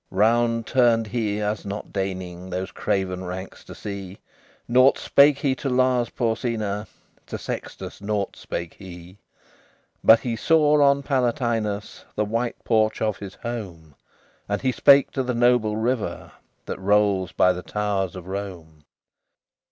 [0.11, 4.17] LVIII Round turned he, as not deigning Those craven ranks to see;
[4.67, 6.87] Nought spake he to Lars Porsena,
[7.27, 9.19] To Sextus nought spake he;
[10.03, 13.93] But he saw on Palatinus The white porch of his home;
[14.49, 16.31] And he spake to the noble river
[16.65, 18.83] That rolls by the towers of Rome.